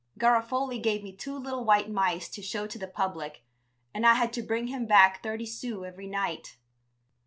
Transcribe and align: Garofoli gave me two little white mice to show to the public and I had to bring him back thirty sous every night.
Garofoli 0.17 0.81
gave 0.81 1.03
me 1.03 1.11
two 1.15 1.37
little 1.37 1.63
white 1.63 1.87
mice 1.87 2.27
to 2.29 2.41
show 2.41 2.65
to 2.65 2.79
the 2.79 2.87
public 2.87 3.43
and 3.93 4.03
I 4.03 4.15
had 4.15 4.33
to 4.33 4.41
bring 4.41 4.65
him 4.65 4.87
back 4.87 5.21
thirty 5.21 5.45
sous 5.45 5.85
every 5.85 6.07
night. 6.07 6.57